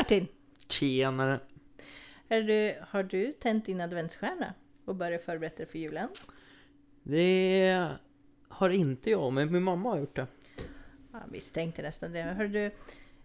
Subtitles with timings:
[0.00, 0.26] Martin!
[0.68, 1.40] Tjenare!
[2.28, 6.08] Är du, har du tänt din adventsstjärna och börjat förbereda dig för julen?
[7.02, 7.88] Det
[8.48, 10.26] har inte jag, men min mamma har gjort det.
[11.12, 12.22] Ja, misstänkte nästan det.
[12.22, 12.70] Hör du,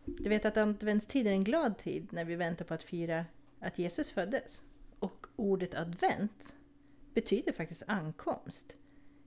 [0.05, 3.25] du vet att adventstid är en glad tid när vi väntar på att fira
[3.59, 4.61] att Jesus föddes.
[4.99, 6.55] Och ordet advent
[7.13, 8.75] betyder faktiskt ankomst.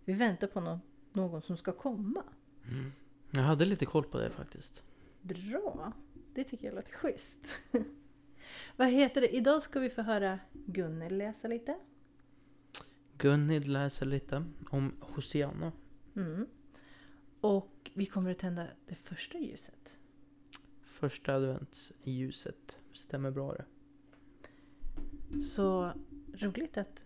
[0.05, 0.81] Vi väntar på någon,
[1.13, 2.23] någon som ska komma.
[3.31, 4.85] Jag hade lite koll på det faktiskt.
[5.23, 5.93] Bra!
[6.39, 7.47] Det tycker jag låter schysst.
[8.77, 9.37] Vad heter det?
[9.37, 11.77] Idag ska vi få höra Gunnel läsa lite.
[13.17, 15.73] Gunnid läser lite om Hosianna.
[16.17, 16.47] Mm.
[17.41, 19.95] Och vi kommer att tända det första ljuset.
[20.83, 22.79] Första adventsljuset.
[22.93, 23.65] Stämmer bra det.
[25.41, 25.93] Så
[26.35, 27.05] roligt att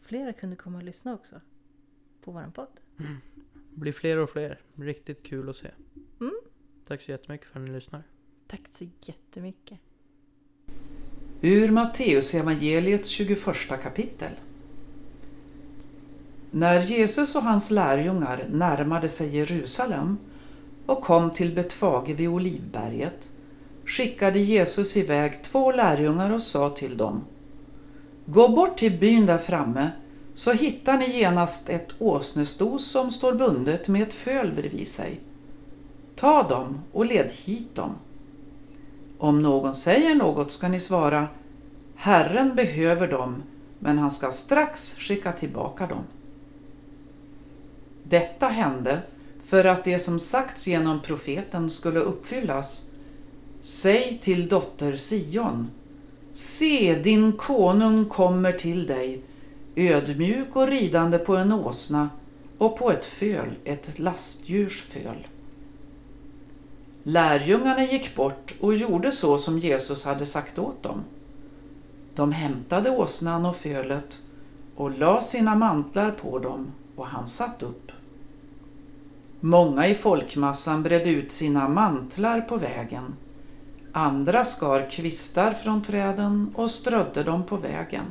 [0.00, 1.40] flera kunde komma och lyssna också
[2.20, 2.80] på våran podd.
[3.70, 4.60] Blir fler och fler.
[4.74, 5.70] Riktigt kul att se.
[6.20, 6.34] Mm.
[6.86, 8.02] Tack så jättemycket för att ni lyssnar.
[8.52, 9.78] Tack så jättemycket.
[11.40, 13.38] Ur Matteus evangeliets 21
[13.82, 14.30] kapitel.
[16.50, 20.18] När Jesus och hans lärjungar närmade sig Jerusalem
[20.86, 23.30] och kom till Betfage vid Olivberget
[23.84, 27.24] skickade Jesus iväg två lärjungar och sa till dem
[28.26, 29.90] Gå bort till byn där framme
[30.34, 35.20] så hittar ni genast ett åsnestos som står bundet med ett föl bredvid sig.
[36.16, 37.94] Ta dem och led hit dem.
[39.22, 41.28] Om någon säger något ska ni svara
[41.94, 43.42] Herren behöver dem,
[43.78, 46.04] men han ska strax skicka tillbaka dem.
[48.04, 49.02] Detta hände
[49.44, 52.90] för att det som sagts genom profeten skulle uppfyllas.
[53.60, 55.70] Säg till dotter Sion,
[56.30, 59.22] se din konung kommer till dig,
[59.76, 62.10] ödmjuk och ridande på en åsna
[62.58, 65.26] och på ett föl, ett lastdjurs föl.
[67.02, 71.04] Lärjungarna gick bort och gjorde så som Jesus hade sagt åt dem.
[72.14, 74.22] De hämtade åsnan och fölet
[74.76, 77.92] och la sina mantlar på dem och han satt upp.
[79.40, 83.16] Många i folkmassan bredde ut sina mantlar på vägen.
[83.92, 88.04] Andra skar kvistar från träden och strödde dem på vägen.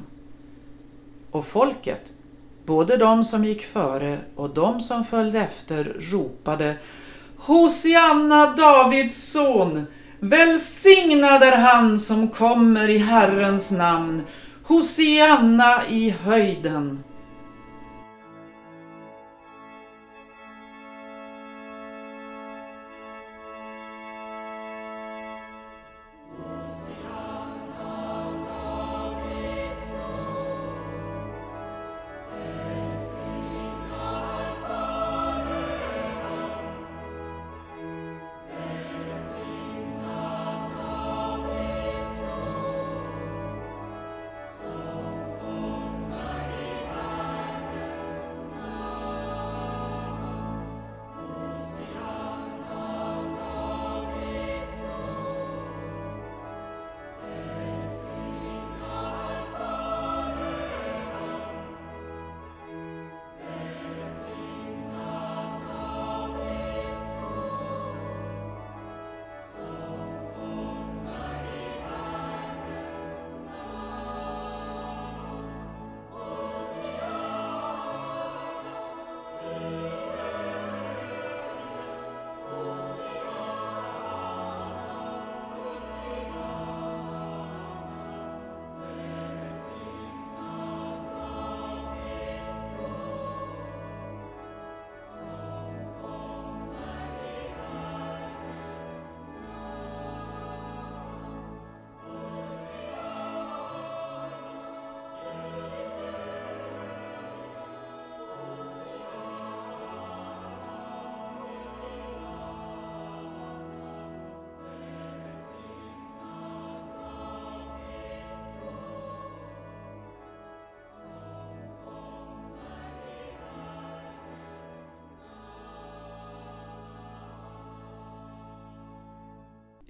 [1.32, 2.14] Och folket,
[2.66, 6.78] både de som gick före och de som följde efter, ropade
[7.44, 9.88] Hosianna, Davids son!
[10.20, 14.24] Välsignad är han som kommer i Herrens namn.
[14.64, 17.04] Hosianna i höjden.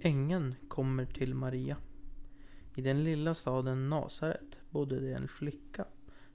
[0.03, 1.77] Ängeln kommer till Maria.
[2.75, 5.85] I den lilla staden Nasaret bodde det en flicka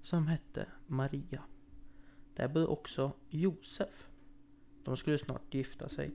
[0.00, 1.42] som hette Maria.
[2.34, 4.08] Där bodde också Josef.
[4.84, 6.14] De skulle snart gifta sig.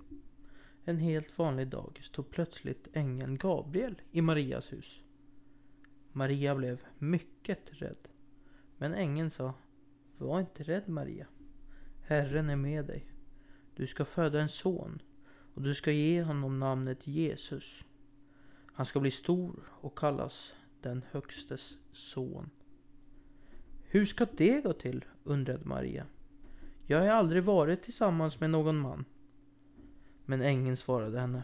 [0.83, 5.01] En helt vanlig dag stod plötsligt ängeln Gabriel i Marias hus.
[6.12, 8.07] Maria blev mycket rädd.
[8.77, 9.54] Men ängeln sa
[10.18, 11.27] Var inte rädd Maria.
[12.01, 13.06] Herren är med dig.
[13.75, 15.01] Du ska föda en son
[15.53, 17.86] och du ska ge honom namnet Jesus.
[18.65, 22.50] Han ska bli stor och kallas den högstes son.
[23.83, 25.06] Hur ska det gå till?
[25.24, 26.06] undrade Maria.
[26.88, 29.06] Jag har aldrig varit tillsammans med någon man.
[30.25, 31.44] Men ängeln svarade henne.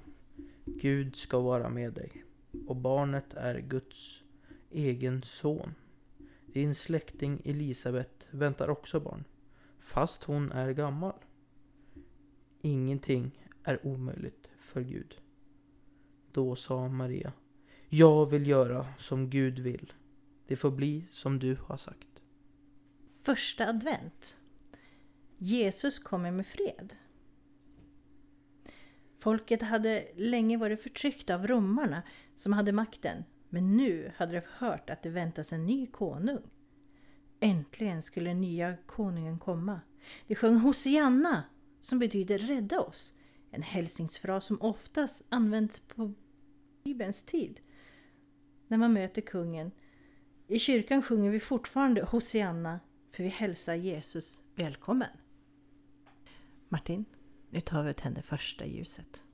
[0.65, 2.23] Gud ska vara med dig
[2.67, 4.23] och barnet är Guds
[4.69, 5.73] egen son.
[6.45, 9.23] Din släkting Elisabet väntar också barn,
[9.79, 11.13] fast hon är gammal.
[12.61, 15.15] Ingenting är omöjligt för Gud.
[16.31, 17.33] Då sa Maria,
[17.89, 19.93] jag vill göra som Gud vill.
[20.47, 22.21] Det får bli som du har sagt.
[23.23, 24.37] Första advent.
[25.37, 26.95] Jesus kommer med fred.
[29.19, 32.03] Folket hade länge varit förtryckta av romarna
[32.35, 36.41] som hade makten, men nu hade de hört att det väntas en ny konung.
[37.39, 39.81] Äntligen skulle den nya konungen komma.
[40.27, 41.43] De sjöng Hosianna,
[41.79, 43.13] som betyder rädda oss.
[43.51, 46.13] En hälsningsfras som oftast används på
[46.83, 47.59] Bibelns tid.
[48.67, 49.71] När man möter kungen.
[50.47, 52.79] I kyrkan sjunger vi fortfarande Hosianna,
[53.11, 55.09] för vi hälsar Jesus välkommen.
[56.69, 57.05] Martin,
[57.49, 59.26] nu tar vi och tänder första ljuset.